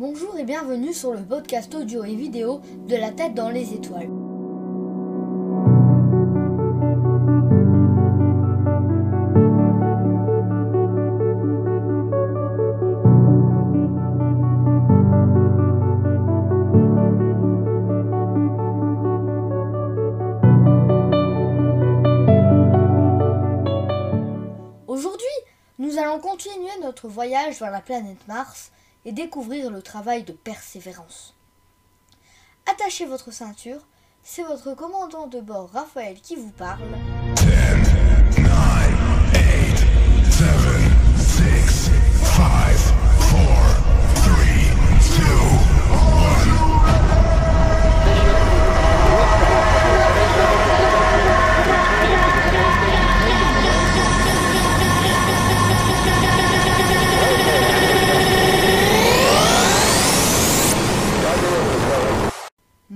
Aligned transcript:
Bonjour 0.00 0.38
et 0.38 0.44
bienvenue 0.44 0.94
sur 0.94 1.12
le 1.12 1.20
podcast 1.20 1.74
audio 1.74 2.04
et 2.04 2.14
vidéo 2.14 2.62
de 2.88 2.96
la 2.96 3.10
tête 3.10 3.34
dans 3.34 3.50
les 3.50 3.74
étoiles. 3.74 4.08
Aujourd'hui, 24.86 25.26
nous 25.78 25.98
allons 25.98 26.20
continuer 26.20 26.70
notre 26.80 27.06
voyage 27.06 27.60
vers 27.60 27.70
la 27.70 27.82
planète 27.82 28.26
Mars 28.26 28.72
et 29.04 29.12
découvrir 29.12 29.70
le 29.70 29.82
travail 29.82 30.24
de 30.24 30.32
persévérance. 30.32 31.34
Attachez 32.70 33.06
votre 33.06 33.30
ceinture, 33.30 33.86
c'est 34.22 34.42
votre 34.42 34.74
commandant 34.74 35.26
de 35.26 35.40
bord 35.40 35.70
Raphaël 35.70 36.20
qui 36.20 36.36
vous 36.36 36.52
parle. 36.52 36.88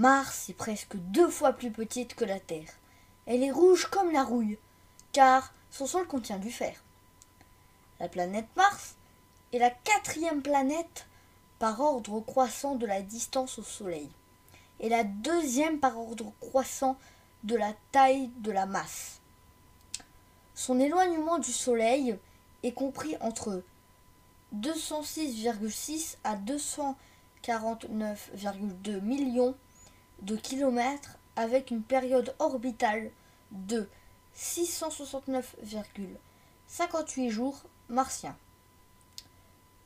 Mars 0.04 0.48
est 0.50 0.54
presque 0.54 0.96
deux 0.96 1.30
fois 1.30 1.54
plus 1.54 1.70
petite 1.70 2.14
que 2.14 2.26
la 2.26 2.38
Terre. 2.38 2.68
Elle 3.24 3.42
est 3.42 3.50
rouge 3.50 3.86
comme 3.86 4.12
la 4.12 4.22
rouille, 4.22 4.58
car 5.12 5.54
son 5.70 5.86
sol 5.86 6.06
contient 6.06 6.36
du 6.36 6.50
fer. 6.50 6.84
La 8.00 8.10
planète 8.10 8.48
Mars 8.54 8.96
est 9.54 9.58
la 9.58 9.70
quatrième 9.70 10.42
planète 10.42 11.06
par 11.58 11.80
ordre 11.80 12.20
croissant 12.20 12.74
de 12.74 12.84
la 12.84 13.00
distance 13.00 13.58
au 13.58 13.62
Soleil, 13.62 14.10
et 14.78 14.90
la 14.90 15.04
deuxième 15.04 15.80
par 15.80 15.98
ordre 15.98 16.34
croissant 16.38 16.98
de 17.42 17.56
la 17.56 17.72
taille 17.90 18.28
de 18.40 18.52
la 18.52 18.66
masse. 18.66 19.22
Son 20.54 20.80
éloignement 20.80 21.38
du 21.38 21.50
Soleil 21.50 22.18
est 22.62 22.72
compris 22.72 23.16
entre 23.22 23.62
206,6 24.54 26.18
à 26.24 26.36
249,2 26.36 29.00
millions 29.00 29.54
de 30.22 30.36
kilomètres 30.36 31.18
avec 31.36 31.70
une 31.70 31.82
période 31.82 32.34
orbitale 32.38 33.10
de 33.50 33.86
669,58 34.36 37.30
jours 37.30 37.62
martiens. 37.88 38.36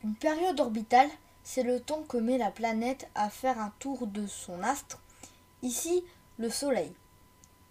Une 0.04 0.14
période 0.14 0.60
orbitale, 0.60 1.10
c'est 1.42 1.64
le 1.64 1.80
temps 1.80 2.02
que 2.02 2.16
met 2.16 2.38
la 2.38 2.50
planète 2.50 3.08
à 3.14 3.28
faire 3.30 3.58
un 3.58 3.72
tour 3.78 4.06
de 4.06 4.26
son 4.26 4.62
astre, 4.62 4.98
ici 5.62 6.04
le 6.38 6.50
Soleil. 6.50 6.92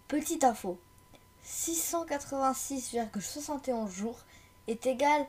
Petite 0.08 0.42
info, 0.44 0.78
686,71 1.46 3.90
jours 3.90 4.18
est 4.66 4.86
égal 4.86 5.26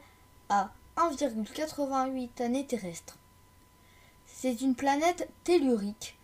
à 0.50 0.72
1,88 0.98 2.44
années 2.44 2.66
terrestres. 2.66 3.18
C'est 4.28 4.62
une 4.62 4.76
planète 4.76 5.30
tellurique 5.44 6.19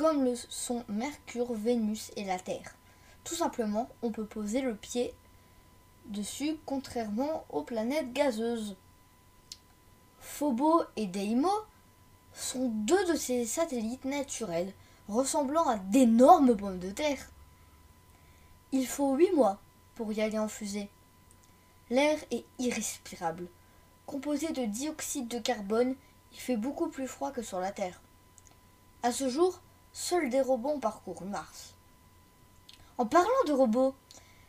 comme 0.00 0.24
le 0.24 0.34
sont 0.34 0.82
Mercure, 0.88 1.52
Vénus 1.52 2.10
et 2.16 2.24
la 2.24 2.38
Terre. 2.38 2.74
Tout 3.22 3.34
simplement, 3.34 3.86
on 4.00 4.10
peut 4.10 4.24
poser 4.24 4.62
le 4.62 4.74
pied 4.74 5.12
dessus 6.06 6.56
contrairement 6.64 7.44
aux 7.50 7.60
planètes 7.60 8.10
gazeuses. 8.14 8.76
Phobo 10.18 10.84
et 10.96 11.04
Deimos 11.04 11.66
sont 12.32 12.70
deux 12.70 13.12
de 13.12 13.14
ces 13.14 13.44
satellites 13.44 14.06
naturels 14.06 14.72
ressemblant 15.06 15.68
à 15.68 15.76
d'énormes 15.76 16.56
pommes 16.56 16.78
de 16.78 16.90
terre. 16.90 17.30
Il 18.72 18.86
faut 18.86 19.14
huit 19.16 19.34
mois 19.34 19.60
pour 19.96 20.10
y 20.14 20.22
aller 20.22 20.38
en 20.38 20.48
fusée. 20.48 20.88
L'air 21.90 22.18
est 22.30 22.46
irrespirable. 22.58 23.48
Composé 24.06 24.50
de 24.52 24.64
dioxyde 24.64 25.28
de 25.28 25.40
carbone, 25.40 25.94
il 26.32 26.40
fait 26.40 26.56
beaucoup 26.56 26.88
plus 26.88 27.06
froid 27.06 27.32
que 27.32 27.42
sur 27.42 27.60
la 27.60 27.70
Terre. 27.70 28.00
À 29.02 29.12
ce 29.12 29.28
jour, 29.28 29.60
seuls 29.92 30.30
des 30.30 30.40
robots 30.40 30.70
ont 30.70 30.80
parcouru 30.80 31.24
Mars. 31.26 31.74
En 32.98 33.06
parlant 33.06 33.44
de 33.46 33.52
robots, 33.52 33.94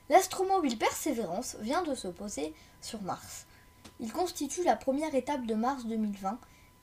l'astromobile 0.10 0.78
Perseverance 0.78 1.56
vient 1.60 1.84
de 1.84 1.96
se 1.96 2.08
poser 2.08 2.54
sur 2.82 3.02
Mars. 3.02 3.46
Il 4.00 4.12
constitue 4.12 4.64
la 4.64 4.76
première 4.76 5.16
étape 5.16 5.46
de 5.46 5.56
Mars 5.56 5.86
2020, 5.86 6.40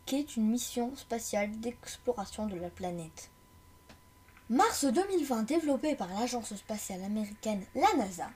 qui 0.07 0.17
est 0.17 0.37
une 0.37 0.49
mission 0.49 0.97
spatiale 0.97 1.51
d'exploration 1.61 2.47
de 2.47 2.57
la 2.57 2.71
planète. 2.71 3.31
Mars 4.49 4.87
2020, 4.87 5.43
développée 5.43 5.95
par 5.95 6.09
l'agence 6.09 6.55
spatiale 6.55 7.05
américaine 7.05 7.65
la 7.75 7.93
NASA, 7.99 8.31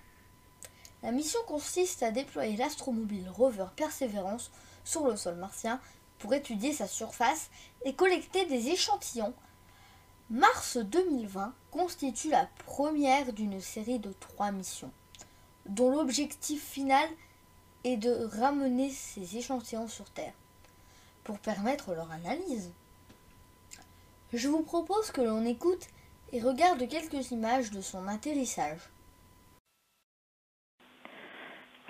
la 1.03 1.11
mission 1.11 1.41
consiste 1.47 2.03
à 2.03 2.11
déployer 2.11 2.57
l'astromobile 2.57 3.29
rover 3.31 3.67
Perseverance 3.75 4.51
sur 4.85 5.07
le 5.07 5.17
sol 5.17 5.37
martien 5.37 5.81
pour 6.19 6.35
étudier 6.35 6.73
sa 6.73 6.87
surface 6.87 7.51
et 7.85 7.95
collecter 7.95 8.45
des 8.45 8.69
échantillons 8.69 9.35
Mars 10.33 10.79
2020 10.79 11.53
constitue 11.71 12.31
la 12.31 12.49
première 12.65 13.35
d'une 13.35 13.61
série 13.61 13.99
de 13.99 14.15
trois 14.15 14.51
missions, 14.51 14.91
dont 15.67 15.91
l'objectif 15.91 16.65
final 16.65 17.07
est 17.85 17.99
de 17.99 18.31
ramener 18.41 18.89
ces 18.89 19.37
échantillons 19.37 19.89
sur 19.89 20.09
Terre 20.09 20.33
pour 21.23 21.39
permettre 21.39 21.93
leur 21.93 22.11
analyse. 22.11 22.73
Je 24.33 24.49
vous 24.49 24.63
propose 24.63 25.11
que 25.11 25.21
l'on 25.21 25.45
écoute 25.45 25.87
et 26.33 26.41
regarde 26.41 26.89
quelques 26.89 27.31
images 27.31 27.71
de 27.71 27.83
son 27.83 28.09
atterrissage. 28.09 28.81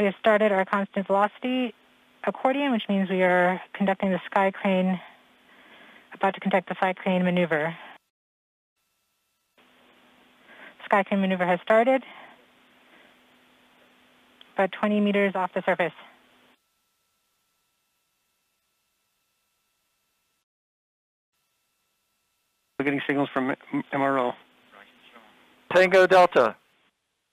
We 0.01 0.07
have 0.09 0.17
started 0.19 0.51
our 0.51 0.65
constant 0.65 1.07
velocity 1.07 1.73
accordion, 2.25 2.73
which 2.73 2.89
means 2.89 3.09
we 3.09 3.23
are 3.23 3.61
conducting 3.79 4.11
the 4.11 4.21
sky 4.27 4.51
crane, 4.51 4.99
about 6.13 6.35
to 6.35 6.41
conduct 6.41 6.69
the 6.69 6.75
sky 6.75 6.93
crane 6.93 7.23
maneuver. 7.23 7.73
Skycrane 10.93 11.21
maneuver 11.21 11.47
has 11.47 11.59
started, 11.63 12.03
about 14.55 14.73
20 14.73 15.01
meters 15.01 15.33
off 15.35 15.51
the 15.55 15.63
surface. 15.65 15.93
We're 22.79 22.85
getting 22.85 23.01
signals 23.07 23.31
from 23.33 23.55
MRO. 23.95 24.35
Tango 25.75 26.07
Delta. 26.07 26.57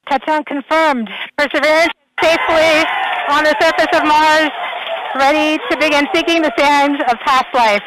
Touchdown 0.09 0.45
confirmed. 0.45 1.09
Perseverance 1.37 1.91
safely 2.21 2.85
on 3.29 3.43
the 3.43 3.55
surface 3.59 3.99
of 3.99 4.07
Mars, 4.07 4.49
ready 5.15 5.61
to 5.69 5.77
begin 5.77 6.07
seeking 6.13 6.41
the 6.41 6.53
sands 6.57 7.01
of 7.11 7.19
past 7.25 7.47
life. 7.53 7.83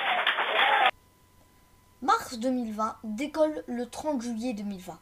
Mars 2.02 2.38
2020 2.38 2.96
décolle 3.04 3.62
le 3.68 3.86
30 3.86 4.20
juillet 4.20 4.54
2020, 4.54 4.98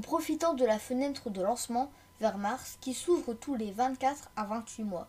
en 0.00 0.02
profitant 0.02 0.54
de 0.54 0.64
la 0.64 0.78
fenêtre 0.78 1.28
de 1.28 1.42
lancement 1.42 1.90
vers 2.22 2.38
Mars 2.38 2.78
qui 2.80 2.94
s'ouvre 2.94 3.34
tous 3.34 3.54
les 3.54 3.70
24 3.70 4.30
à 4.34 4.44
28 4.44 4.84
mois. 4.84 5.06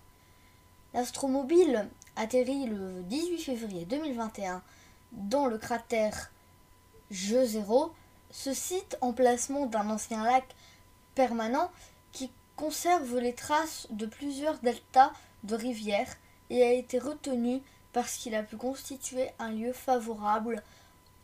L'astromobile 0.94 1.88
atterrit 2.18 2.66
le 2.66 3.02
18 3.03 3.38
février 3.38 3.85
2021 3.85 4.62
dans 5.13 5.46
le 5.46 5.57
cratère 5.57 6.29
Jeu-Zéro, 7.09 7.93
ce 8.32 8.53
site 8.53 8.97
emplacement 8.99 9.66
d'un 9.66 9.90
ancien 9.90 10.26
lac 10.26 10.43
permanent 11.16 11.72
qui 12.11 12.29
conserve 12.58 13.17
les 13.17 13.34
traces 13.34 13.87
de 13.91 14.05
plusieurs 14.05 14.59
deltas 14.59 15.14
de 15.46 15.55
rivières 15.55 16.17
et 16.49 16.64
a 16.64 16.73
été 16.73 16.99
retenu 16.99 17.61
parce 17.94 18.17
qu'il 18.17 18.35
a 18.35 18.44
pu 18.44 18.58
constituer 18.58 19.29
un 19.40 19.52
lieu 19.52 19.72
favorable 19.72 20.61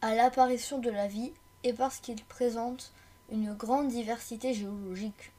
à 0.01 0.15
l'apparition 0.15 0.79
de 0.79 0.89
la 0.89 1.09
vie 1.09 1.33
et 1.65 1.73
parce 1.73 1.97
qu'il 1.97 2.23
présente 2.23 2.93
une 3.31 3.53
grande 3.53 3.89
diversité 3.89 4.53
géologique. 4.53 5.31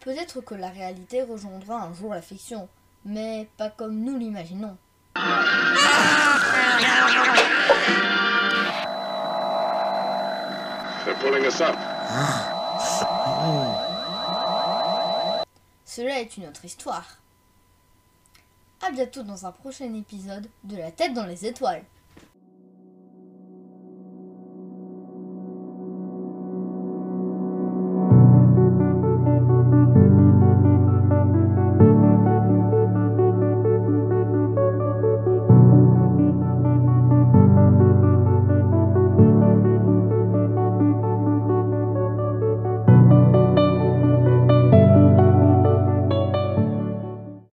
Peut-être 0.00 0.40
que 0.40 0.54
la 0.54 0.68
réalité 0.68 1.22
rejoindra 1.22 1.82
un 1.82 1.94
jour 1.94 2.14
la 2.14 2.22
fiction, 2.22 2.68
mais 3.04 3.48
pas 3.56 3.70
comme 3.70 4.00
nous 4.00 4.16
l'imaginons. 4.16 4.76
Cela 15.84 16.20
est 16.20 16.36
une 16.36 16.46
autre 16.46 16.64
histoire. 16.64 17.18
A 18.86 18.90
bientôt 18.92 19.24
dans 19.24 19.44
un 19.44 19.50
prochain 19.50 19.92
épisode 19.94 20.48
de 20.62 20.76
La 20.76 20.92
tête 20.92 21.14
dans 21.14 21.26
les 21.26 21.44
étoiles. 21.46 21.84